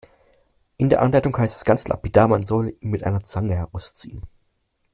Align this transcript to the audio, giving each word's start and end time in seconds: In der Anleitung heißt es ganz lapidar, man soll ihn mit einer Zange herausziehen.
In 0.77 0.89
der 0.89 1.03
Anleitung 1.03 1.37
heißt 1.37 1.57
es 1.57 1.63
ganz 1.63 1.87
lapidar, 1.87 2.27
man 2.27 2.43
soll 2.43 2.75
ihn 2.79 2.89
mit 2.89 3.03
einer 3.03 3.23
Zange 3.23 3.53
herausziehen. 3.53 4.23